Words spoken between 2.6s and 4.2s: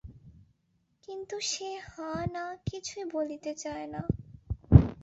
কিছুই বলিতে চায় না।